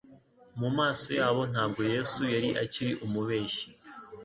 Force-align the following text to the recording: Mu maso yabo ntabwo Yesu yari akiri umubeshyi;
Mu 0.59 0.69
maso 0.77 1.07
yabo 1.19 1.41
ntabwo 1.51 1.81
Yesu 1.93 2.21
yari 2.33 2.49
akiri 2.63 2.93
umubeshyi; 3.05 3.67